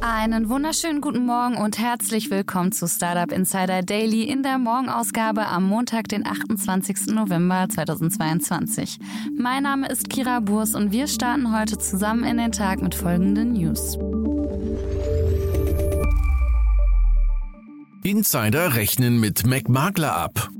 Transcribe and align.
Einen 0.00 0.48
wunderschönen 0.48 1.00
guten 1.00 1.24
Morgen 1.24 1.56
und 1.56 1.78
herzlich 1.78 2.30
willkommen 2.30 2.72
zu 2.72 2.86
Startup 2.86 3.32
Insider 3.32 3.82
Daily 3.82 4.24
in 4.24 4.42
der 4.42 4.58
Morgenausgabe 4.58 5.46
am 5.46 5.68
Montag, 5.68 6.08
den 6.08 6.26
28. 6.26 7.08
November 7.08 7.66
2022. 7.68 8.98
Mein 9.36 9.62
Name 9.62 9.88
ist 9.88 10.10
Kira 10.10 10.40
Burs 10.40 10.74
und 10.74 10.92
wir 10.92 11.06
starten 11.06 11.56
heute 11.56 11.78
zusammen 11.78 12.24
in 12.24 12.36
den 12.36 12.52
Tag 12.52 12.82
mit 12.82 12.94
folgenden 12.94 13.54
News. 13.54 13.98
Insider 18.02 18.74
rechnen 18.74 19.18
mit 19.18 19.46
McMakler 19.46 20.14
ab. 20.14 20.50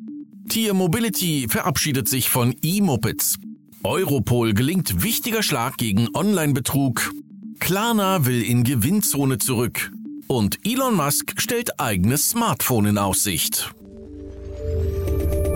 Tier 0.48 0.74
Mobility 0.74 1.46
verabschiedet 1.48 2.09
sich 2.09 2.30
von 2.30 2.55
E-Mopeds. 2.62 3.38
Europol 3.84 4.52
gelingt 4.55 5.02
wichtiger 5.02 5.43
Schlag 5.43 5.77
gegen 5.77 6.09
Online-Betrug. 6.15 7.12
Klarna 7.59 8.24
will 8.24 8.42
in 8.42 8.65
Gewinnzone 8.65 9.38
zurück. 9.38 9.91
Und 10.28 10.59
Elon 10.65 10.95
Musk 10.95 11.41
stellt 11.41 11.79
eigenes 11.80 12.30
Smartphone 12.30 12.87
in 12.87 12.98
Aussicht. 12.98 13.70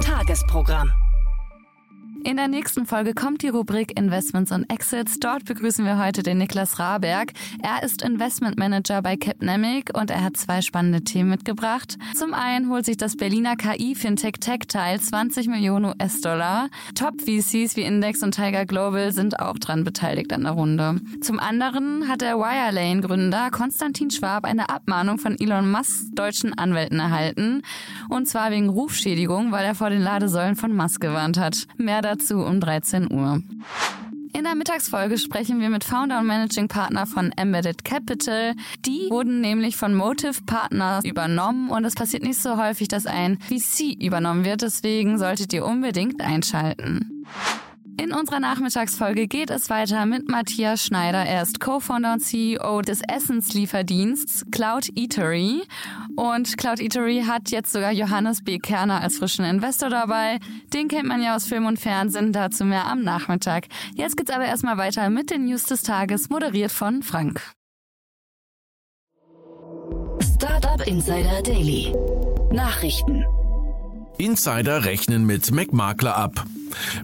Tagesprogramm. 0.00 0.90
In 2.22 2.36
der 2.36 2.48
nächsten 2.48 2.84
Folge 2.84 3.14
kommt 3.14 3.42
die 3.42 3.48
Rubrik 3.48 3.98
Investments 3.98 4.52
und 4.52 4.70
Exits. 4.70 5.18
Dort 5.20 5.46
begrüßen 5.46 5.86
wir 5.86 5.98
heute 5.98 6.22
den 6.22 6.36
Niklas 6.36 6.78
Raberg. 6.78 7.32
Er 7.62 7.82
ist 7.82 8.02
Investment 8.02 8.58
Manager 8.58 9.00
bei 9.00 9.16
Capnemic 9.16 9.96
und 9.96 10.10
er 10.10 10.22
hat 10.22 10.36
zwei 10.36 10.60
spannende 10.60 11.02
Themen 11.02 11.30
mitgebracht. 11.30 11.96
Zum 12.14 12.34
einen 12.34 12.68
holt 12.68 12.84
sich 12.84 12.98
das 12.98 13.16
Berliner 13.16 13.56
KI-Fintech 13.56 14.34
TechTile 14.38 15.00
20 15.00 15.48
Millionen 15.48 15.86
US-Dollar. 15.86 16.68
Top-VCs 16.94 17.76
wie 17.76 17.82
Index 17.82 18.22
und 18.22 18.34
Tiger 18.34 18.66
Global 18.66 19.12
sind 19.12 19.40
auch 19.40 19.58
dran 19.58 19.84
beteiligt 19.84 20.32
an 20.34 20.42
der 20.42 20.52
Runde. 20.52 21.00
Zum 21.22 21.38
anderen 21.38 22.06
hat 22.06 22.20
der 22.20 22.36
Wirelane-Gründer 22.36 23.50
Konstantin 23.50 24.10
Schwab 24.10 24.44
eine 24.44 24.68
Abmahnung 24.68 25.18
von 25.18 25.40
Elon 25.40 25.70
Musks 25.70 26.10
deutschen 26.12 26.52
Anwälten 26.56 26.98
erhalten. 27.00 27.62
Und 28.10 28.26
zwar 28.26 28.50
wegen 28.50 28.68
Rufschädigung, 28.68 29.52
weil 29.52 29.64
er 29.64 29.76
vor 29.76 29.88
den 29.88 30.02
Ladesäulen 30.02 30.56
von 30.56 30.74
Musk 30.74 31.00
gewarnt 31.00 31.38
hat. 31.38 31.66
Mehr 31.76 32.02
dazu 32.02 32.38
um 32.38 32.60
13 32.60 33.10
Uhr. 33.10 33.40
In 34.32 34.44
der 34.44 34.54
Mittagsfolge 34.54 35.16
sprechen 35.16 35.60
wir 35.60 35.70
mit 35.70 35.84
Founder 35.84 36.18
und 36.20 36.26
Managing 36.26 36.68
Partner 36.68 37.06
von 37.06 37.32
Embedded 37.32 37.84
Capital. 37.84 38.54
Die 38.84 39.08
wurden 39.10 39.40
nämlich 39.40 39.76
von 39.76 39.94
Motive 39.94 40.42
Partners 40.44 41.04
übernommen 41.04 41.70
und 41.70 41.84
es 41.84 41.94
passiert 41.94 42.22
nicht 42.22 42.40
so 42.40 42.56
häufig, 42.56 42.88
dass 42.88 43.06
ein 43.06 43.38
VC 43.40 43.96
übernommen 44.00 44.44
wird. 44.44 44.62
Deswegen 44.62 45.18
solltet 45.18 45.52
ihr 45.52 45.64
unbedingt 45.64 46.20
einschalten. 46.20 47.24
In 48.00 48.14
unserer 48.14 48.40
Nachmittagsfolge 48.40 49.28
geht 49.28 49.50
es 49.50 49.68
weiter 49.68 50.06
mit 50.06 50.26
Matthias 50.26 50.86
Schneider. 50.86 51.18
Er 51.18 51.42
ist 51.42 51.60
Co-Founder 51.60 52.14
und 52.14 52.20
CEO 52.20 52.80
des 52.80 53.02
Essenslieferdiensts 53.06 54.46
Cloud 54.50 54.88
Eatery. 54.96 55.64
Und 56.16 56.56
Cloud 56.56 56.80
Eatery 56.80 57.24
hat 57.26 57.50
jetzt 57.50 57.72
sogar 57.72 57.92
Johannes 57.92 58.42
B. 58.42 58.56
Kerner 58.56 59.02
als 59.02 59.18
frischen 59.18 59.44
Investor 59.44 59.90
dabei. 59.90 60.38
Den 60.72 60.88
kennt 60.88 61.08
man 61.08 61.22
ja 61.22 61.36
aus 61.36 61.44
Film 61.44 61.66
und 61.66 61.78
Fernsehen, 61.78 62.32
dazu 62.32 62.64
mehr 62.64 62.86
am 62.86 63.02
Nachmittag. 63.02 63.66
Jetzt 63.94 64.16
geht's 64.16 64.30
aber 64.30 64.46
erstmal 64.46 64.78
weiter 64.78 65.10
mit 65.10 65.30
den 65.30 65.44
News 65.44 65.64
des 65.64 65.82
Tages, 65.82 66.30
moderiert 66.30 66.72
von 66.72 67.02
Frank. 67.02 67.42
Startup 70.36 70.86
Insider 70.86 71.42
Daily. 71.42 71.92
Nachrichten. 72.50 73.26
Insider 74.16 74.86
rechnen 74.86 75.26
mit 75.26 75.50
McMakler 75.50 76.16
ab. 76.16 76.46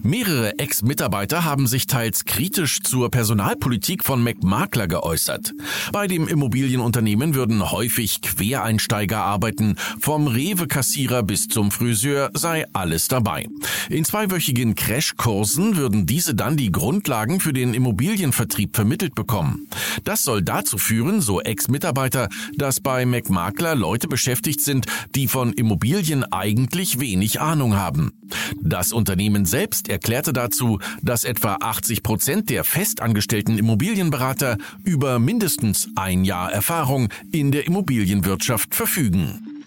Mehrere 0.01 0.57
Ex-Mitarbeiter 0.59 1.43
haben 1.43 1.67
sich 1.67 1.87
teils 1.87 2.25
kritisch 2.25 2.81
zur 2.81 3.11
Personalpolitik 3.11 4.03
von 4.03 4.23
McMakler 4.23 4.87
geäußert. 4.87 5.53
Bei 5.91 6.07
dem 6.07 6.27
Immobilienunternehmen 6.27 7.35
würden 7.35 7.71
häufig 7.71 8.21
Quereinsteiger 8.21 9.19
arbeiten. 9.19 9.75
Vom 9.99 10.27
Rewe-Kassierer 10.27 11.23
bis 11.23 11.47
zum 11.47 11.71
Friseur 11.71 12.31
sei 12.33 12.65
alles 12.73 13.07
dabei. 13.07 13.47
In 13.89 14.05
zweiwöchigen 14.05 14.75
Crashkursen 14.75 15.75
würden 15.75 16.05
diese 16.05 16.35
dann 16.35 16.57
die 16.57 16.71
Grundlagen 16.71 17.39
für 17.39 17.53
den 17.53 17.73
Immobilienvertrieb 17.73 18.75
vermittelt 18.75 19.15
bekommen. 19.15 19.67
Das 20.03 20.23
soll 20.23 20.41
dazu 20.41 20.77
führen, 20.77 21.21
so 21.21 21.41
Ex-Mitarbeiter, 21.41 22.29
dass 22.55 22.79
bei 22.79 23.05
McMakler 23.05 23.75
Leute 23.75 24.07
beschäftigt 24.07 24.61
sind, 24.61 24.85
die 25.15 25.27
von 25.27 25.53
Immobilien 25.53 26.23
eigentlich 26.31 26.99
wenig 26.99 27.41
Ahnung 27.41 27.75
haben. 27.75 28.13
Das 28.61 28.91
Unternehmen 28.91 29.45
selbst 29.45 29.56
erklärte 29.89 30.33
dazu, 30.33 30.79
dass 31.01 31.23
etwa 31.23 31.57
80 31.59 32.03
Prozent 32.03 32.49
der 32.49 32.63
festangestellten 32.63 33.57
Immobilienberater 33.57 34.57
über 34.83 35.19
mindestens 35.19 35.89
ein 35.95 36.23
Jahr 36.23 36.51
Erfahrung 36.51 37.09
in 37.31 37.51
der 37.51 37.65
Immobilienwirtschaft 37.65 38.75
verfügen. 38.75 39.57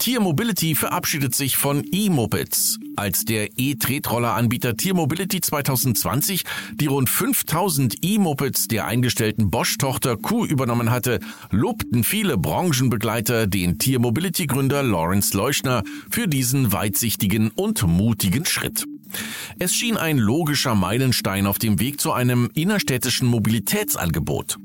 Tier 0.00 0.20
Mobility 0.20 0.74
verabschiedet 0.74 1.34
sich 1.34 1.58
von 1.58 1.84
E-Mopeds. 1.92 2.78
Als 2.96 3.26
der 3.26 3.50
E-Tretroller-Anbieter 3.58 4.74
Tier 4.74 4.94
Mobility 4.94 5.42
2020 5.42 6.44
die 6.72 6.86
rund 6.86 7.10
5000 7.10 7.96
E-Mopeds 8.00 8.66
der 8.68 8.86
eingestellten 8.86 9.50
Bosch-Tochter 9.50 10.16
Q 10.16 10.46
übernommen 10.46 10.90
hatte, 10.90 11.20
lobten 11.50 12.02
viele 12.02 12.38
Branchenbegleiter 12.38 13.46
den 13.46 13.78
Tier 13.78 13.98
Mobility-Gründer 13.98 14.82
Lawrence 14.82 15.36
Leuschner 15.36 15.82
für 16.10 16.26
diesen 16.26 16.72
weitsichtigen 16.72 17.50
und 17.50 17.86
mutigen 17.86 18.46
Schritt. 18.46 18.86
Es 19.58 19.74
schien 19.74 19.98
ein 19.98 20.16
logischer 20.16 20.74
Meilenstein 20.74 21.46
auf 21.46 21.58
dem 21.58 21.78
Weg 21.78 22.00
zu 22.00 22.12
einem 22.12 22.48
innerstädtischen 22.54 23.28
Mobilitätsangebot. 23.28 24.56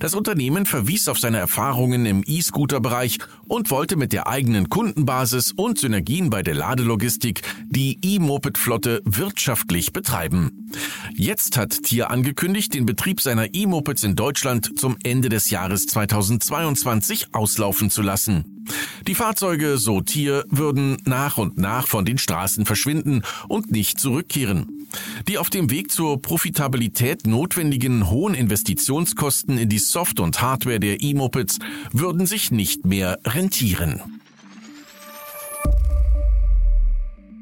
Das 0.00 0.14
Unternehmen 0.14 0.66
verwies 0.66 1.08
auf 1.08 1.18
seine 1.18 1.38
Erfahrungen 1.38 2.06
im 2.06 2.22
E-Scooter-Bereich 2.26 3.18
und 3.46 3.70
wollte 3.70 3.96
mit 3.96 4.12
der 4.12 4.26
eigenen 4.26 4.68
Kundenbasis 4.68 5.52
und 5.52 5.78
Synergien 5.78 6.30
bei 6.30 6.42
der 6.42 6.54
Ladelogistik 6.54 7.42
die 7.68 7.98
E-Moped-Flotte 8.02 9.02
wirtschaftlich 9.04 9.92
betreiben. 9.92 10.68
Jetzt 11.14 11.56
hat 11.56 11.82
Tier 11.82 12.10
angekündigt, 12.10 12.74
den 12.74 12.86
Betrieb 12.86 13.20
seiner 13.20 13.54
E-Mopeds 13.54 14.02
in 14.04 14.16
Deutschland 14.16 14.78
zum 14.78 14.96
Ende 15.02 15.28
des 15.28 15.50
Jahres 15.50 15.86
2022 15.86 17.34
auslaufen 17.34 17.90
zu 17.90 18.02
lassen. 18.02 18.61
Die 19.06 19.14
Fahrzeuge, 19.14 19.78
so 19.78 20.00
Tier, 20.00 20.44
würden 20.48 20.96
nach 21.04 21.38
und 21.38 21.58
nach 21.58 21.88
von 21.88 22.04
den 22.04 22.18
Straßen 22.18 22.66
verschwinden 22.66 23.22
und 23.48 23.70
nicht 23.70 23.98
zurückkehren. 23.98 24.88
Die 25.28 25.38
auf 25.38 25.50
dem 25.50 25.70
Weg 25.70 25.90
zur 25.90 26.20
Profitabilität 26.20 27.26
notwendigen 27.26 28.10
hohen 28.10 28.34
Investitionskosten 28.34 29.58
in 29.58 29.68
die 29.68 29.78
Soft- 29.78 30.20
und 30.20 30.40
Hardware 30.42 30.80
der 30.80 31.02
E-Mopeds 31.02 31.58
würden 31.92 32.26
sich 32.26 32.50
nicht 32.50 32.84
mehr 32.84 33.18
rentieren. 33.24 34.00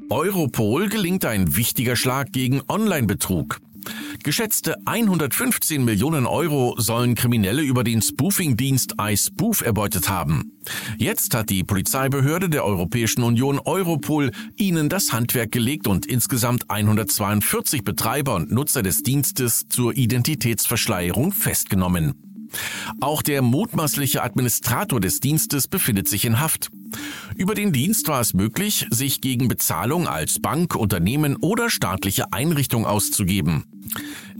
Europol 0.09 0.89
gelingt 0.89 1.23
ein 1.23 1.55
wichtiger 1.55 1.95
Schlag 1.95 2.33
gegen 2.33 2.61
Online-Betrug. 2.67 3.61
Geschätzte 4.23 4.75
115 4.85 5.83
Millionen 5.83 6.25
Euro 6.25 6.75
sollen 6.77 7.15
Kriminelle 7.15 7.61
über 7.61 7.83
den 7.83 8.01
Spoofing-Dienst 8.01 8.95
iSpoof 9.01 9.61
erbeutet 9.61 10.09
haben. 10.09 10.59
Jetzt 10.97 11.33
hat 11.33 11.49
die 11.49 11.63
Polizeibehörde 11.63 12.49
der 12.49 12.65
Europäischen 12.65 13.23
Union 13.23 13.59
Europol 13.59 14.31
ihnen 14.57 14.89
das 14.89 15.11
Handwerk 15.13 15.51
gelegt 15.51 15.87
und 15.87 16.05
insgesamt 16.05 16.69
142 16.69 17.83
Betreiber 17.83 18.35
und 18.35 18.51
Nutzer 18.51 18.83
des 18.83 19.03
Dienstes 19.03 19.67
zur 19.69 19.95
Identitätsverschleierung 19.95 21.31
festgenommen. 21.31 22.13
Auch 22.99 23.21
der 23.21 23.41
mutmaßliche 23.41 24.23
Administrator 24.23 24.99
des 24.99 25.19
Dienstes 25.19 25.67
befindet 25.67 26.07
sich 26.07 26.25
in 26.25 26.39
Haft. 26.39 26.69
Über 27.35 27.55
den 27.55 27.71
Dienst 27.71 28.07
war 28.07 28.21
es 28.21 28.33
möglich, 28.33 28.87
sich 28.89 29.21
gegen 29.21 29.47
Bezahlung 29.47 30.07
als 30.07 30.39
Bank, 30.39 30.75
Unternehmen 30.75 31.35
oder 31.37 31.69
staatliche 31.69 32.33
Einrichtung 32.33 32.85
auszugeben. 32.85 33.65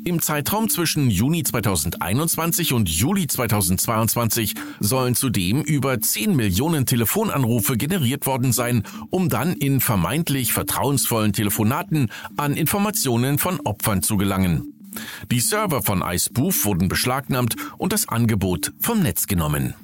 Im 0.03 0.19
Zeitraum 0.19 0.67
zwischen 0.67 1.11
Juni 1.11 1.43
2021 1.43 2.73
und 2.73 2.89
Juli 2.89 3.27
2022 3.27 4.55
sollen 4.79 5.13
zudem 5.13 5.61
über 5.61 5.99
10 5.99 6.35
Millionen 6.35 6.87
Telefonanrufe 6.87 7.77
generiert 7.77 8.25
worden 8.25 8.51
sein, 8.51 8.83
um 9.11 9.29
dann 9.29 9.53
in 9.53 9.79
vermeintlich 9.79 10.53
vertrauensvollen 10.53 11.33
Telefonaten 11.33 12.09
an 12.35 12.55
Informationen 12.55 13.37
von 13.37 13.59
Opfern 13.59 14.01
zu 14.01 14.17
gelangen. 14.17 14.73
Die 15.31 15.39
Server 15.39 15.83
von 15.83 16.01
iSpoof 16.01 16.65
wurden 16.65 16.89
beschlagnahmt 16.89 17.55
und 17.77 17.93
das 17.93 18.09
Angebot 18.09 18.73
vom 18.79 19.01
Netz 19.01 19.27
genommen. 19.27 19.75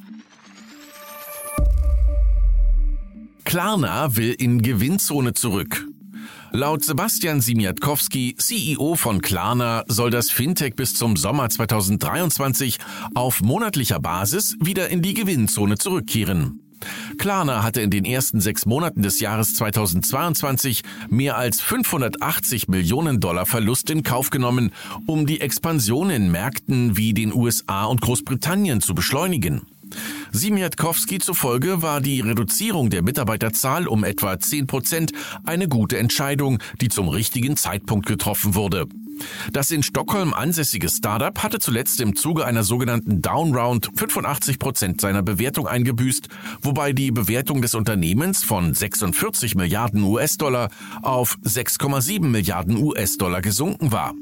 Klarna 3.48 4.14
will 4.18 4.36
in 4.38 4.62
Gewinnzone 4.62 5.34
zurück. 5.34 5.88
Laut 6.52 6.84
Sebastian 6.84 7.40
Simiatkowski, 7.40 8.36
CEO 8.36 8.96
von 8.96 9.22
Klarna, 9.22 9.86
soll 9.88 10.10
das 10.10 10.30
Fintech 10.30 10.76
bis 10.76 10.96
zum 10.96 11.16
Sommer 11.16 11.48
2023 11.48 12.78
auf 13.16 13.40
monatlicher 13.40 14.02
Basis 14.02 14.58
wieder 14.60 14.90
in 14.90 15.02
die 15.02 15.14
Gewinnzone 15.14 15.78
zurückkehren. 15.78 16.60
Klarna 17.18 17.64
hatte 17.64 17.80
in 17.80 17.90
den 17.90 18.04
ersten 18.04 18.42
sechs 18.42 18.66
Monaten 18.66 19.02
des 19.02 19.22
Jahres 19.22 19.54
2022 19.54 20.84
mehr 21.10 21.38
als 21.38 21.62
580 21.62 22.68
Millionen 22.68 23.22
Dollar 23.22 23.46
Verlust 23.46 23.90
in 23.90 24.04
Kauf 24.04 24.30
genommen, 24.30 24.74
um 25.06 25.26
die 25.26 25.40
Expansion 25.40 26.10
in 26.10 26.32
Märkten 26.32 26.98
wie 26.98 27.14
den 27.14 27.34
USA 27.34 27.86
und 27.86 28.02
Großbritannien 28.02 28.82
zu 28.82 28.94
beschleunigen. 28.94 29.62
Simiatkowski 30.31 31.19
zufolge 31.19 31.81
war 31.81 32.01
die 32.01 32.22
Reduzierung 32.22 32.89
der 32.89 33.01
Mitarbeiterzahl 33.01 33.88
um 33.88 34.04
etwa 34.04 34.39
10 34.39 34.68
Prozent 34.68 35.12
eine 35.44 35.68
gute 35.68 35.98
Entscheidung, 35.98 36.60
die 36.81 36.89
zum 36.89 37.10
richtigen 37.10 37.57
Zeitpunkt 37.57 38.06
getroffen 38.06 38.56
wurde. 38.56 38.88
Das 39.51 39.72
in 39.72 39.84
Stockholm 39.84 40.34
ansässige 40.34 40.89
Startup 40.89 41.42
hatte 41.42 41.60
zuletzt 41.60 42.00
im 42.01 42.16
Zuge 42.16 42.45
einer 42.45 42.63
sogenannten 42.63 43.22
Downround 43.22 43.89
85 43.95 44.60
Prozent 44.60 45.01
seiner 45.01 45.24
Bewertung 45.24 45.68
eingebüßt, 45.68 46.28
wobei 46.62 46.94
die 46.94 47.12
Bewertung 47.12 47.62
des 47.62 47.75
Unternehmens 47.75 48.44
von 48.44 48.74
46 48.74 49.56
Milliarden 49.56 50.04
US-Dollar 50.04 50.69
auf 51.01 51.38
6,7 51.44 52.25
Milliarden 52.25 52.78
US-Dollar 52.78 53.42
gesunken 53.42 53.92
war. 53.92 54.13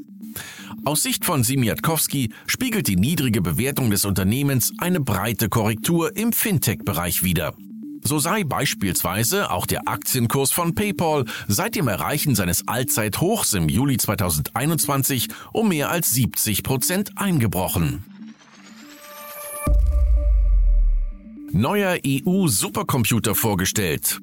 Aus 0.85 1.01
Sicht 1.01 1.25
von 1.25 1.43
Simiatkowski 1.43 2.29
spiegelt 2.45 2.87
die 2.87 2.95
niedrige 2.95 3.41
Bewertung 3.41 3.89
des 3.89 4.05
Unternehmens 4.05 4.71
eine 4.77 4.99
breite 4.99 5.49
Korrektur 5.49 6.15
im 6.15 6.31
Fintech-Bereich 6.31 7.23
wider. 7.23 7.55
So 8.03 8.19
sei 8.19 8.43
beispielsweise 8.43 9.49
auch 9.49 9.65
der 9.65 9.87
Aktienkurs 9.87 10.51
von 10.51 10.75
PayPal 10.75 11.25
seit 11.47 11.73
dem 11.73 11.87
Erreichen 11.87 12.35
seines 12.35 12.67
Allzeithochs 12.67 13.53
im 13.53 13.67
Juli 13.67 13.97
2021 13.97 15.29
um 15.53 15.69
mehr 15.69 15.89
als 15.89 16.11
70 16.11 16.61
Prozent 16.61 17.13
eingebrochen. 17.15 18.03
Neuer 21.51 21.97
EU-Supercomputer 22.05 23.33
vorgestellt. 23.33 24.19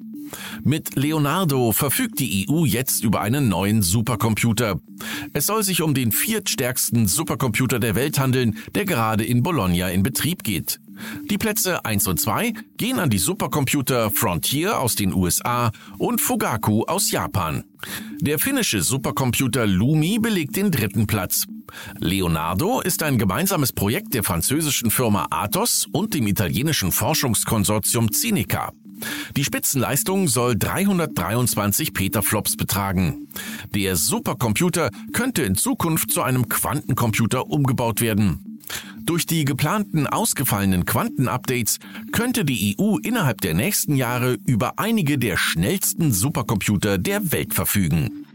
Mit 0.63 0.95
Leonardo 0.95 1.71
verfügt 1.71 2.19
die 2.19 2.47
EU 2.49 2.65
jetzt 2.65 3.03
über 3.03 3.21
einen 3.21 3.49
neuen 3.49 3.81
Supercomputer. 3.81 4.79
Es 5.33 5.45
soll 5.45 5.63
sich 5.63 5.81
um 5.81 5.93
den 5.93 6.11
viertstärksten 6.11 7.07
Supercomputer 7.07 7.79
der 7.79 7.95
Welt 7.95 8.19
handeln, 8.19 8.57
der 8.75 8.85
gerade 8.85 9.23
in 9.23 9.43
Bologna 9.43 9.89
in 9.89 10.03
Betrieb 10.03 10.43
geht. 10.43 10.79
Die 11.29 11.37
Plätze 11.37 11.85
1 11.85 12.07
und 12.07 12.19
2 12.19 12.53
gehen 12.77 12.99
an 12.99 13.09
die 13.09 13.17
Supercomputer 13.17 14.11
Frontier 14.11 14.79
aus 14.79 14.95
den 14.95 15.13
USA 15.13 15.71
und 15.97 16.21
Fugaku 16.21 16.83
aus 16.83 17.11
Japan. 17.11 17.63
Der 18.21 18.39
finnische 18.39 18.81
Supercomputer 18.81 19.65
Lumi 19.65 20.19
belegt 20.19 20.55
den 20.55 20.71
dritten 20.71 21.07
Platz. 21.07 21.45
Leonardo 21.99 22.81
ist 22.81 23.03
ein 23.03 23.17
gemeinsames 23.17 23.73
Projekt 23.73 24.13
der 24.13 24.23
französischen 24.23 24.91
Firma 24.91 25.27
Athos 25.31 25.87
und 25.91 26.13
dem 26.13 26.27
italienischen 26.27 26.91
Forschungskonsortium 26.91 28.11
Cinica. 28.11 28.71
Die 29.35 29.43
Spitzenleistung 29.43 30.27
soll 30.27 30.55
323 30.57 31.93
Petaflops 31.93 32.57
betragen. 32.57 33.27
Der 33.73 33.95
Supercomputer 33.95 34.89
könnte 35.11 35.43
in 35.43 35.55
Zukunft 35.55 36.11
zu 36.11 36.21
einem 36.21 36.49
Quantencomputer 36.49 37.47
umgebaut 37.47 38.01
werden. 38.01 38.59
Durch 39.05 39.25
die 39.25 39.43
geplanten 39.43 40.07
ausgefallenen 40.07 40.85
Quantenupdates 40.85 41.79
könnte 42.11 42.45
die 42.45 42.77
EU 42.79 42.97
innerhalb 42.97 43.41
der 43.41 43.53
nächsten 43.53 43.95
Jahre 43.95 44.37
über 44.45 44.79
einige 44.79 45.17
der 45.17 45.37
schnellsten 45.37 46.13
Supercomputer 46.13 46.97
der 46.97 47.31
Welt 47.31 47.53
verfügen. 47.53 48.25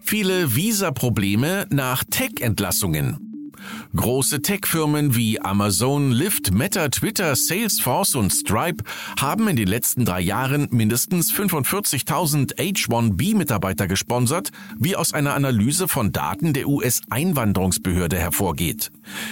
Viele 0.00 0.54
Visa-Probleme 0.54 1.66
nach 1.70 2.04
Tech-Entlassungen. 2.04 3.23
Große 3.96 4.42
Tech-Firmen 4.42 5.14
wie 5.14 5.40
Amazon, 5.40 6.12
Lyft, 6.12 6.52
Meta, 6.52 6.88
Twitter, 6.88 7.36
Salesforce 7.36 8.14
und 8.14 8.30
Stripe 8.32 8.84
haben 9.18 9.48
in 9.48 9.56
den 9.56 9.68
letzten 9.68 10.04
drei 10.04 10.20
Jahren 10.20 10.68
mindestens 10.70 11.32
45.000 11.32 12.56
H1B-Mitarbeiter 12.56 13.86
gesponsert, 13.86 14.50
wie 14.78 14.96
aus 14.96 15.12
einer 15.12 15.34
Analyse 15.34 15.88
von 15.88 16.12
Daten 16.12 16.52
der 16.52 16.68
US-Einwanderungsbehörde 16.68 18.18
hervorgeht. 18.18 18.90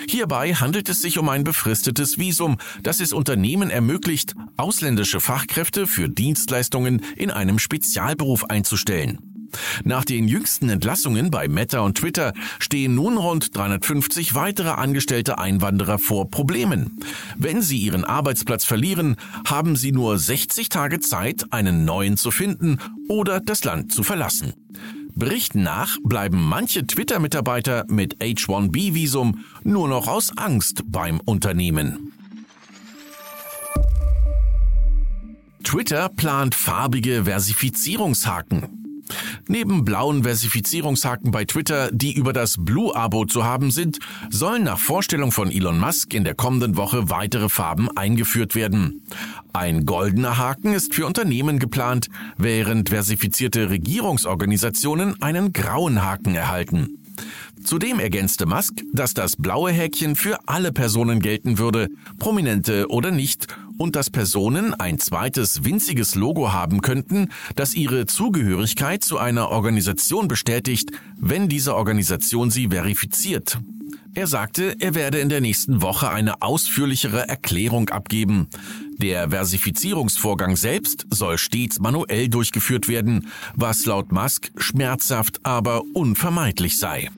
Hierbei 0.08 0.54
handelt 0.54 0.88
es 0.88 1.00
sich 1.00 1.18
um 1.18 1.28
ein 1.28 1.44
befristetes 1.44 2.18
Visum, 2.18 2.58
das 2.82 3.00
es 3.00 3.12
Unternehmen 3.12 3.70
ermöglicht, 3.70 4.34
ausländische 4.56 5.20
Fachkräfte 5.20 5.86
für 5.86 6.08
Dienstleistungen 6.08 7.02
in 7.16 7.30
einem 7.30 7.58
Spezialberuf 7.58 8.44
einzustellen. 8.44 9.31
Nach 9.84 10.04
den 10.04 10.28
jüngsten 10.28 10.68
Entlassungen 10.68 11.30
bei 11.30 11.48
Meta 11.48 11.80
und 11.80 11.98
Twitter 11.98 12.32
stehen 12.58 12.94
nun 12.94 13.16
rund 13.16 13.56
350 13.56 14.34
weitere 14.34 14.70
angestellte 14.70 15.38
Einwanderer 15.38 15.98
vor 15.98 16.30
Problemen. 16.30 17.00
Wenn 17.36 17.62
sie 17.62 17.78
ihren 17.78 18.04
Arbeitsplatz 18.04 18.64
verlieren, 18.64 19.16
haben 19.46 19.76
sie 19.76 19.92
nur 19.92 20.18
60 20.18 20.68
Tage 20.68 21.00
Zeit, 21.00 21.46
einen 21.50 21.84
neuen 21.84 22.16
zu 22.16 22.30
finden 22.30 22.78
oder 23.08 23.40
das 23.40 23.64
Land 23.64 23.92
zu 23.92 24.02
verlassen. 24.02 24.54
Berichten 25.14 25.62
nach 25.62 25.98
bleiben 26.02 26.42
manche 26.42 26.86
Twitter-Mitarbeiter 26.86 27.84
mit 27.88 28.16
H1B-Visum 28.16 29.44
nur 29.62 29.88
noch 29.88 30.08
aus 30.08 30.36
Angst 30.36 30.84
beim 30.86 31.20
Unternehmen. 31.20 32.12
Twitter 35.62 36.08
plant 36.08 36.54
farbige 36.54 37.24
Versifizierungshaken. 37.24 38.81
Neben 39.48 39.84
blauen 39.84 40.22
Versifizierungshaken 40.22 41.30
bei 41.30 41.44
Twitter, 41.44 41.90
die 41.92 42.14
über 42.14 42.32
das 42.32 42.56
Blue-Abo 42.58 43.24
zu 43.24 43.44
haben 43.44 43.70
sind, 43.70 43.98
sollen 44.30 44.64
nach 44.64 44.78
Vorstellung 44.78 45.32
von 45.32 45.50
Elon 45.50 45.78
Musk 45.78 46.14
in 46.14 46.24
der 46.24 46.34
kommenden 46.34 46.76
Woche 46.76 47.10
weitere 47.10 47.48
Farben 47.48 47.88
eingeführt 47.96 48.54
werden. 48.54 49.02
Ein 49.52 49.84
goldener 49.84 50.38
Haken 50.38 50.72
ist 50.72 50.94
für 50.94 51.06
Unternehmen 51.06 51.58
geplant, 51.58 52.08
während 52.38 52.90
versifizierte 52.90 53.68
Regierungsorganisationen 53.68 55.20
einen 55.20 55.52
grauen 55.52 56.02
Haken 56.02 56.34
erhalten. 56.34 56.98
Zudem 57.64 58.00
ergänzte 58.00 58.46
Musk, 58.46 58.82
dass 58.92 59.14
das 59.14 59.36
blaue 59.36 59.70
Häkchen 59.70 60.16
für 60.16 60.38
alle 60.46 60.72
Personen 60.72 61.20
gelten 61.20 61.58
würde, 61.58 61.88
prominente 62.18 62.88
oder 62.88 63.10
nicht, 63.10 63.46
und 63.82 63.96
dass 63.96 64.10
Personen 64.10 64.74
ein 64.74 65.00
zweites 65.00 65.64
winziges 65.64 66.14
Logo 66.14 66.52
haben 66.52 66.82
könnten, 66.82 67.30
das 67.56 67.74
ihre 67.74 68.06
Zugehörigkeit 68.06 69.02
zu 69.02 69.18
einer 69.18 69.48
Organisation 69.48 70.28
bestätigt, 70.28 70.92
wenn 71.18 71.48
diese 71.48 71.74
Organisation 71.74 72.50
sie 72.50 72.68
verifiziert. 72.68 73.58
Er 74.14 74.28
sagte, 74.28 74.76
er 74.78 74.94
werde 74.94 75.18
in 75.18 75.28
der 75.30 75.40
nächsten 75.40 75.82
Woche 75.82 76.10
eine 76.10 76.42
ausführlichere 76.42 77.28
Erklärung 77.28 77.88
abgeben. 77.88 78.46
Der 78.98 79.30
Versifizierungsvorgang 79.30 80.54
selbst 80.54 81.06
soll 81.10 81.36
stets 81.36 81.80
manuell 81.80 82.28
durchgeführt 82.28 82.86
werden, 82.86 83.32
was 83.56 83.84
laut 83.84 84.12
Musk 84.12 84.52
schmerzhaft, 84.58 85.40
aber 85.42 85.82
unvermeidlich 85.92 86.78
sei. 86.78 87.10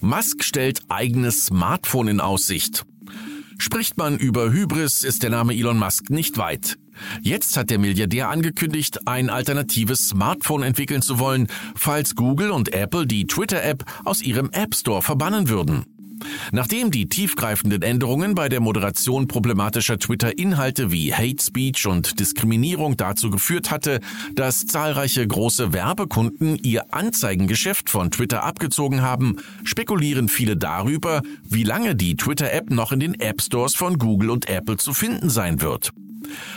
Musk 0.00 0.42
stellt 0.42 0.80
eigenes 0.88 1.44
Smartphone 1.44 2.08
in 2.08 2.20
Aussicht. 2.20 2.86
Spricht 3.60 3.98
man 3.98 4.16
über 4.16 4.50
Hybris, 4.50 5.04
ist 5.04 5.22
der 5.22 5.28
Name 5.28 5.52
Elon 5.54 5.78
Musk 5.78 6.08
nicht 6.08 6.38
weit. 6.38 6.78
Jetzt 7.20 7.58
hat 7.58 7.68
der 7.68 7.78
Milliardär 7.78 8.30
angekündigt, 8.30 9.06
ein 9.06 9.28
alternatives 9.28 10.08
Smartphone 10.08 10.62
entwickeln 10.62 11.02
zu 11.02 11.18
wollen, 11.18 11.46
falls 11.74 12.14
Google 12.14 12.52
und 12.52 12.72
Apple 12.72 13.06
die 13.06 13.26
Twitter-App 13.26 13.84
aus 14.06 14.22
ihrem 14.22 14.48
App 14.52 14.74
Store 14.74 15.02
verbannen 15.02 15.50
würden. 15.50 15.84
Nachdem 16.52 16.90
die 16.90 17.08
tiefgreifenden 17.08 17.82
Änderungen 17.82 18.34
bei 18.34 18.48
der 18.48 18.60
Moderation 18.60 19.28
problematischer 19.28 19.98
Twitter-Inhalte 19.98 20.90
wie 20.90 21.12
Hate 21.14 21.42
Speech 21.42 21.86
und 21.86 22.18
Diskriminierung 22.20 22.96
dazu 22.96 23.30
geführt 23.30 23.70
hatte, 23.70 24.00
dass 24.34 24.66
zahlreiche 24.66 25.26
große 25.26 25.72
Werbekunden 25.72 26.56
ihr 26.56 26.92
Anzeigengeschäft 26.94 27.90
von 27.90 28.10
Twitter 28.10 28.44
abgezogen 28.44 29.02
haben, 29.02 29.36
spekulieren 29.64 30.28
viele 30.28 30.56
darüber, 30.56 31.22
wie 31.42 31.64
lange 31.64 31.94
die 31.94 32.16
Twitter-App 32.16 32.70
noch 32.70 32.92
in 32.92 33.00
den 33.00 33.14
App 33.20 33.42
Stores 33.42 33.74
von 33.74 33.98
Google 33.98 34.30
und 34.30 34.48
Apple 34.48 34.76
zu 34.76 34.92
finden 34.92 35.30
sein 35.30 35.60
wird. 35.60 35.92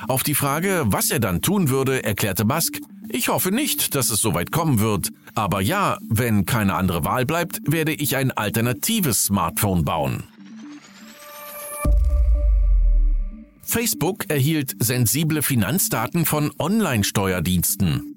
Auf 0.08 0.24
die 0.24 0.36
Frage, 0.36 0.84
was 0.86 1.10
er 1.10 1.20
dann 1.20 1.42
tun 1.42 1.70
würde, 1.70 2.04
erklärte 2.04 2.46
Musk, 2.46 2.80
ich 3.10 3.30
hoffe 3.30 3.52
nicht, 3.52 3.96
dass 3.96 4.10
es 4.10 4.22
soweit 4.22 4.52
kommen 4.52 4.80
wird. 4.80 5.12
Aber 5.36 5.62
ja, 5.62 5.98
wenn 6.10 6.46
keine 6.46 6.76
andere 6.76 7.06
Wahl 7.06 7.26
bleibt, 7.26 7.60
werde 7.66 7.94
ich 7.94 8.16
ein 8.16 8.32
alternatives 8.32 9.26
Smartphone 9.26 9.84
bauen. 9.84 10.24
Facebook 13.62 14.30
erhielt 14.30 14.76
sensible 14.80 15.42
Finanzdaten 15.42 16.26
von 16.26 16.52
Online-Steuerdiensten. 16.60 18.14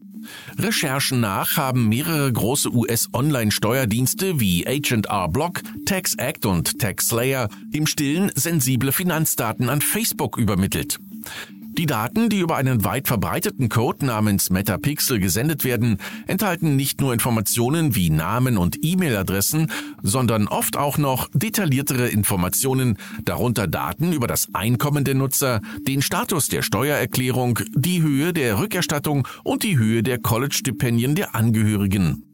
Recherchen 0.58 1.20
nach 1.20 1.56
haben 1.56 1.88
mehrere 1.88 2.30
große 2.32 2.74
US-Online-Steuerdienste 2.74 4.40
wie 4.40 4.64
H&R 4.64 5.28
Block, 5.28 5.62
TaxAct 5.86 6.46
und 6.46 6.78
TaxSlayer 6.78 7.48
im 7.72 7.86
Stillen 7.86 8.32
sensible 8.34 8.92
Finanzdaten 8.92 9.68
an 9.68 9.80
Facebook 9.80 10.36
übermittelt. 10.36 10.98
Die 11.78 11.84
Daten, 11.84 12.30
die 12.30 12.38
über 12.38 12.56
einen 12.56 12.84
weit 12.84 13.06
verbreiteten 13.06 13.68
Code 13.68 14.06
namens 14.06 14.48
Metapixel 14.48 15.18
gesendet 15.18 15.62
werden, 15.62 15.98
enthalten 16.26 16.74
nicht 16.74 17.02
nur 17.02 17.12
Informationen 17.12 17.94
wie 17.94 18.08
Namen 18.08 18.56
und 18.56 18.78
E-Mail-Adressen, 18.82 19.70
sondern 20.02 20.48
oft 20.48 20.78
auch 20.78 20.96
noch 20.96 21.28
detailliertere 21.34 22.08
Informationen, 22.08 22.96
darunter 23.26 23.66
Daten 23.66 24.14
über 24.14 24.26
das 24.26 24.48
Einkommen 24.54 25.04
der 25.04 25.16
Nutzer, 25.16 25.60
den 25.86 26.00
Status 26.00 26.48
der 26.48 26.62
Steuererklärung, 26.62 27.58
die 27.74 28.00
Höhe 28.00 28.32
der 28.32 28.58
Rückerstattung 28.58 29.28
und 29.44 29.62
die 29.62 29.76
Höhe 29.76 30.02
der 30.02 30.18
College-Stipendien 30.18 31.14
der 31.14 31.34
Angehörigen. 31.34 32.25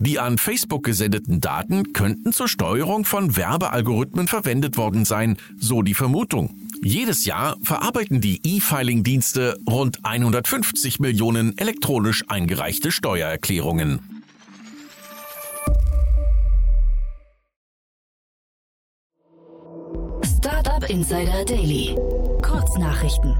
Die 0.00 0.20
an 0.20 0.38
Facebook 0.38 0.84
gesendeten 0.84 1.40
Daten 1.40 1.92
könnten 1.92 2.32
zur 2.32 2.46
Steuerung 2.46 3.04
von 3.04 3.36
Werbealgorithmen 3.36 4.28
verwendet 4.28 4.76
worden 4.76 5.04
sein, 5.04 5.36
so 5.58 5.82
die 5.82 5.94
Vermutung. 5.94 6.54
Jedes 6.82 7.24
Jahr 7.24 7.56
verarbeiten 7.62 8.20
die 8.20 8.40
E-Filing-Dienste 8.44 9.58
rund 9.68 10.04
150 10.04 11.00
Millionen 11.00 11.58
elektronisch 11.58 12.24
eingereichte 12.28 12.92
Steuererklärungen. 12.92 14.22
Startup 20.22 20.88
Insider 20.88 21.44
Daily. 21.44 21.96
Kurznachrichten. 22.40 23.34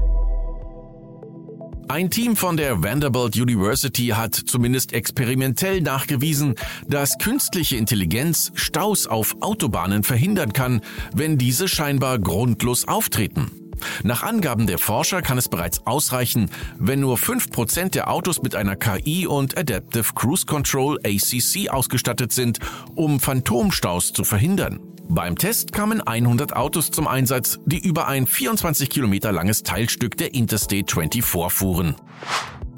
Ein 1.91 2.11
Team 2.11 2.35
von 2.35 2.55
der 2.55 2.83
Vanderbilt 2.83 3.35
University 3.35 4.09
hat 4.09 4.35
zumindest 4.35 4.93
experimentell 4.93 5.81
nachgewiesen, 5.81 6.53
dass 6.87 7.17
künstliche 7.17 7.77
Intelligenz 7.77 8.51
Staus 8.53 9.07
auf 9.07 9.37
Autobahnen 9.41 10.03
verhindern 10.03 10.53
kann, 10.53 10.81
wenn 11.15 11.39
diese 11.39 11.67
scheinbar 11.67 12.19
grundlos 12.19 12.87
auftreten. 12.87 13.71
Nach 14.03 14.21
Angaben 14.21 14.67
der 14.67 14.77
Forscher 14.77 15.23
kann 15.23 15.39
es 15.39 15.49
bereits 15.49 15.87
ausreichen, 15.87 16.51
wenn 16.77 16.99
nur 16.99 17.17
5% 17.17 17.89
der 17.89 18.11
Autos 18.11 18.43
mit 18.43 18.53
einer 18.53 18.75
KI 18.75 19.25
und 19.25 19.57
Adaptive 19.57 20.13
Cruise 20.13 20.45
Control 20.45 20.99
ACC 21.03 21.69
ausgestattet 21.69 22.31
sind, 22.31 22.59
um 22.93 23.19
Phantomstaus 23.19 24.13
zu 24.13 24.23
verhindern. 24.23 24.79
Beim 25.11 25.39
Test 25.39 25.73
kamen 25.73 26.01
100 26.01 26.55
Autos 26.55 26.91
zum 26.91 27.07
Einsatz, 27.07 27.57
die 27.65 27.79
über 27.79 28.07
ein 28.07 28.27
24 28.27 28.91
Kilometer 28.91 29.31
langes 29.31 29.63
Teilstück 29.63 30.15
der 30.17 30.35
Interstate 30.35 30.85
24 30.93 31.25
fuhren. 31.51 31.95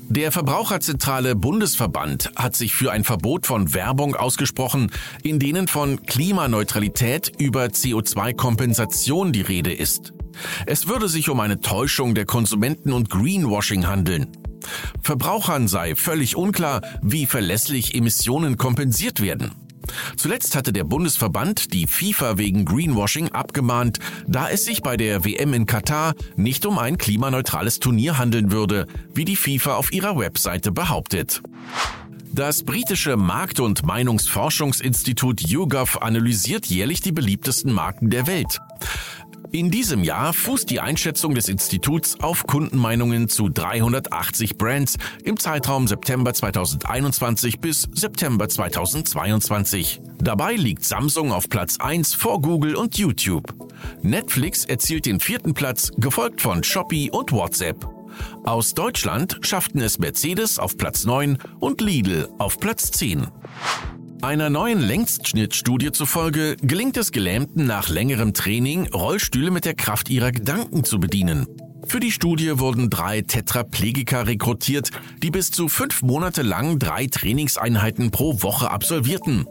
Der 0.07 0.31
Verbraucherzentrale 0.31 1.35
Bundesverband 1.35 2.31
hat 2.38 2.55
sich 2.55 2.73
für 2.73 2.89
ein 2.93 3.03
Verbot 3.03 3.45
von 3.45 3.73
Werbung 3.73 4.15
ausgesprochen, 4.15 4.91
in 5.23 5.39
denen 5.39 5.67
von 5.67 6.03
Klimaneutralität 6.03 7.33
über 7.38 7.65
CO2-Kompensation 7.65 9.33
die 9.33 9.41
Rede 9.41 9.73
ist. 9.73 10.13
Es 10.65 10.88
würde 10.88 11.09
sich 11.09 11.27
um 11.29 11.41
eine 11.41 11.59
Täuschung 11.59 12.15
der 12.15 12.25
Konsumenten 12.25 12.93
und 12.93 13.09
Greenwashing 13.09 13.88
handeln. 13.88 14.27
Verbrauchern 15.01 15.67
sei 15.67 15.95
völlig 15.95 16.38
unklar, 16.38 16.81
wie 17.01 17.25
verlässlich 17.25 17.93
Emissionen 17.93 18.57
kompensiert 18.57 19.21
werden. 19.21 19.51
Zuletzt 20.18 20.56
hatte 20.56 20.74
der 20.74 20.84
Bundesverband 20.84 21.74
die 21.74 21.88
FIFA 21.88 22.38
wegen 22.38 22.65
Greenwashing 22.65 23.30
abgemahnt, 23.30 24.00
da 24.27 24.50
es 24.50 24.65
sich 24.65 24.82
bei 24.82 24.98
der 24.98 25.25
WM 25.25 25.53
in 25.53 25.65
Katar 25.65 26.13
nicht 26.36 26.65
um 26.65 26.77
ein 26.77 26.98
klimaneutrales 26.98 27.80
Turnier 27.80 28.18
handeln 28.18 28.51
würde, 28.51 28.88
wie 29.13 29.25
die 29.25 29.36
FIFA 29.36 29.75
auf 29.75 29.91
ihrer 29.91 30.18
Webseite 30.18 30.72
behauptet. 30.72 31.41
Das 32.34 32.63
britische 32.63 33.18
Markt- 33.18 33.60
und 33.60 33.86
Meinungsforschungsinstitut 33.86 35.41
YouGov 35.41 36.01
analysiert 36.01 36.65
jährlich 36.65 37.01
die 37.01 37.12
beliebtesten 37.12 37.74
Marken 37.74 38.10
der 38.10 38.25
Welt. 38.25 38.62
In 39.53 39.70
diesem 39.70 40.05
Jahr 40.05 40.31
fußt 40.31 40.70
die 40.70 40.79
Einschätzung 40.79 41.36
des 41.36 41.50
Instituts 41.50 42.17
auf 42.22 42.48
Kundenmeinungen 42.48 43.27
zu 43.27 43.50
380 43.50 44.58
Brands 44.58 44.96
im 45.25 45.38
Zeitraum 45.38 45.88
September 45.88 46.34
2021 46.34 47.60
bis 47.60 47.89
September 47.93 48.48
2022. 48.48 50.00
Dabei 50.20 50.53
liegt 50.53 50.86
Samsung 50.86 51.34
auf 51.34 51.50
Platz 51.50 51.77
1 51.81 52.13
vor 52.13 52.41
Google 52.41 52.77
und 52.77 52.98
YouTube. 52.98 53.53
Netflix 54.01 54.63
erzielt 54.63 55.05
den 55.05 55.20
vierten 55.20 55.53
Platz, 55.53 55.91
gefolgt 55.98 56.39
von 56.39 56.63
Shopee 56.63 57.10
und 57.12 57.34
WhatsApp. 57.34 57.86
Aus 58.46 58.74
Deutschland 58.74 59.38
schafften 59.41 59.81
es 59.81 60.00
Mercedes 60.00 60.60
auf 60.60 60.77
Platz 60.77 61.03
9 61.03 61.38
und 61.60 61.81
Lidl 61.81 62.29
auf 62.38 62.58
Platz 62.58 62.91
10. 62.91 63.27
Einer 64.22 64.51
neuen 64.51 64.80
Längsschnittstudie 64.80 65.92
zufolge 65.92 66.56
gelingt 66.62 66.96
es 66.96 67.12
Gelähmten 67.12 67.66
nach 67.66 67.90
längerem 67.90 68.36
Training, 68.36 68.88
Rollstühle 68.94 69.50
mit 69.50 69.66
der 69.66 69.74
Kraft 69.74 70.10
ihrer 70.10 70.32
Gedanken 70.32 70.84
zu 70.84 71.00
bedienen. 71.00 71.48
Für 71.88 72.00
die 72.00 72.12
Studie 72.12 72.60
wurden 72.60 72.92
drei 72.92 73.22
Tetraplegiker 73.22 74.28
rekrutiert, 74.28 74.92
die 75.24 75.32
bis 75.32 75.50
zu 75.50 75.68
fünf 75.68 76.04
Monate 76.04 76.44
lang 76.44 76.78
drei 76.78 77.08
Trainingseinheiten 77.08 78.12
pro 78.12 78.44
Woche 78.44 78.70
absolvierten. 78.70 79.48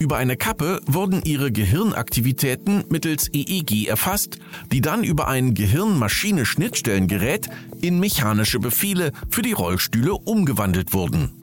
Über 0.00 0.16
eine 0.16 0.36
Kappe 0.36 0.80
wurden 0.86 1.22
ihre 1.22 1.52
Gehirnaktivitäten 1.52 2.84
mittels 2.88 3.28
EEG 3.32 3.86
erfasst, 3.86 4.38
die 4.72 4.80
dann 4.80 5.04
über 5.04 5.28
ein 5.28 5.54
Gehirn-Maschine-Schnittstellengerät 5.54 7.48
in 7.80 8.00
mechanische 8.00 8.58
Befehle 8.58 9.12
für 9.28 9.42
die 9.42 9.52
Rollstühle 9.52 10.14
umgewandelt 10.14 10.92
wurden. 10.92 11.39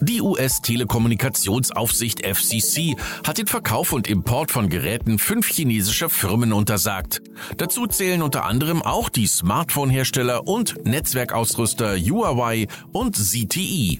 Die 0.00 0.22
US-Telekommunikationsaufsicht 0.22 2.24
FCC 2.24 2.96
hat 3.26 3.38
den 3.38 3.46
Verkauf 3.46 3.92
und 3.92 4.08
Import 4.08 4.50
von 4.50 4.68
Geräten 4.68 5.18
fünf 5.18 5.48
chinesischer 5.48 6.08
Firmen 6.08 6.52
untersagt. 6.52 7.22
Dazu 7.56 7.86
zählen 7.86 8.22
unter 8.22 8.44
anderem 8.44 8.82
auch 8.82 9.08
die 9.08 9.26
Smartphone-Hersteller 9.26 10.46
und 10.46 10.86
Netzwerkausrüster 10.86 11.96
Huawei 11.96 12.68
und 12.92 13.16
ZTE. 13.16 13.98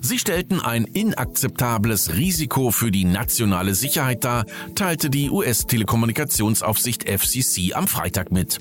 Sie 0.00 0.18
stellten 0.18 0.60
ein 0.60 0.84
inakzeptables 0.84 2.14
Risiko 2.14 2.70
für 2.70 2.90
die 2.90 3.04
nationale 3.04 3.74
Sicherheit 3.74 4.24
dar, 4.24 4.44
teilte 4.74 5.08
die 5.08 5.30
US-Telekommunikationsaufsicht 5.30 7.08
FCC 7.08 7.74
am 7.74 7.86
Freitag 7.86 8.32
mit. 8.32 8.58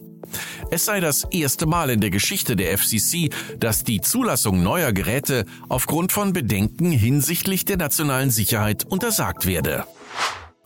Es 0.70 0.86
sei 0.86 1.00
das 1.00 1.26
erste 1.32 1.66
Mal 1.66 1.90
in 1.90 2.02
der 2.02 2.10
Geschichte 2.10 2.56
der 2.56 2.78
FCC, 2.78 3.30
dass 3.60 3.84
die 3.84 4.02
Zulassung 4.02 4.64
neuer 4.64 4.92
Geräte 4.92 5.46
aufgrund 5.70 6.12
von 6.12 6.34
Bedenken 6.34 6.92
hinsichtlich 6.92 7.66
der 7.66 7.78
nationalen 7.78 8.32
Sicherheit 8.32 8.84
untersagt 8.84 9.46
werde. 9.46 9.86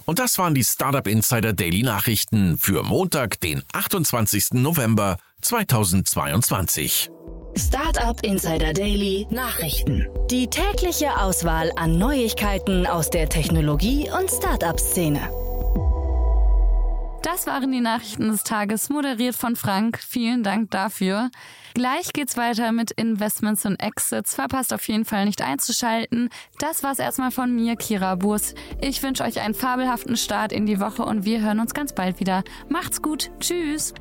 Und 0.06 0.20
das 0.20 0.38
waren 0.38 0.54
die 0.54 0.64
Startup 0.64 1.08
Insider 1.08 1.54
Daily 1.54 1.82
Nachrichten 1.82 2.58
für 2.58 2.84
Montag, 2.84 3.40
den 3.40 3.64
28. 3.74 4.54
November 4.54 5.18
2022. 5.42 7.10
Startup 7.58 8.22
Insider 8.22 8.74
Daily 8.74 9.26
Nachrichten. 9.32 10.08
Die 10.30 10.48
tägliche 10.48 11.18
Auswahl 11.20 11.72
an 11.78 11.98
Neuigkeiten 11.98 12.86
aus 12.86 13.10
der 13.10 13.30
Technologie- 13.30 14.10
und 14.12 14.30
Startup-Szene. 14.30 15.45
Das 17.26 17.48
waren 17.48 17.72
die 17.72 17.82
Nachrichten 17.82 18.30
des 18.30 18.44
Tages, 18.44 18.90
moderiert 18.90 19.34
von 19.34 19.56
Frank. 19.56 19.98
Vielen 19.98 20.44
Dank 20.44 20.70
dafür. 20.70 21.32
Gleich 21.74 22.14
geht's 22.14 22.38
weiter 22.38 22.72
mit 22.72 22.92
Investments 22.92 23.66
und 23.66 23.82
Exits. 23.82 24.36
Verpasst 24.36 24.72
auf 24.72 24.88
jeden 24.88 25.06
Fall 25.06 25.26
nicht 25.26 25.42
einzuschalten. 25.42 26.30
Das 26.60 26.84
war's 26.84 27.00
erstmal 27.00 27.32
von 27.32 27.56
mir, 27.56 27.78
Kira 27.78 28.14
Burs. 28.14 28.54
Ich 28.80 29.02
wünsche 29.02 29.24
euch 29.24 29.42
einen 29.42 29.56
fabelhaften 29.56 30.18
Start 30.18 30.52
in 30.52 30.68
die 30.68 30.80
Woche 30.80 31.04
und 31.04 31.26
wir 31.26 31.42
hören 31.42 31.60
uns 31.60 31.74
ganz 31.74 31.94
bald 31.94 32.20
wieder. 32.20 32.44
Macht's 32.70 33.02
gut. 33.02 33.32
Tschüss. 33.40 33.96